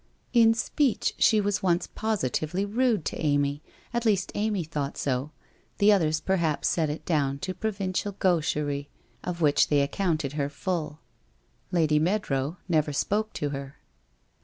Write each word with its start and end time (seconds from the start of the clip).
In 0.33 0.55
speech 0.55 1.13
she 1.19 1.39
was 1.39 1.61
once 1.61 1.85
positively 1.85 2.65
rude 2.65 3.05
to 3.05 3.23
Amy, 3.23 3.61
at 3.93 4.03
least 4.03 4.31
Amy 4.33 4.63
thought 4.63 4.97
so, 4.97 5.29
the 5.77 5.91
others 5.91 6.19
perhaps 6.19 6.67
set 6.69 6.89
it 6.89 7.05
down 7.05 7.37
to 7.37 7.53
pro 7.53 7.69
vincial 7.69 8.17
gaucherie, 8.17 8.87
of 9.23 9.41
which 9.41 9.67
they 9.67 9.81
accounted 9.81 10.33
her 10.33 10.49
full. 10.49 11.01
Lady 11.71 11.99
Meadrow 11.99 12.57
never 12.67 12.91
spoke 12.91 13.31
to 13.33 13.49
her. 13.49 13.75